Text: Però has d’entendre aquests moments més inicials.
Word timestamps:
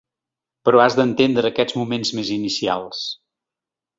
Però 0.67 0.79
has 0.85 0.95
d’entendre 0.99 1.51
aquests 1.53 1.77
moments 1.81 2.13
més 2.21 2.33
inicials. 2.39 3.03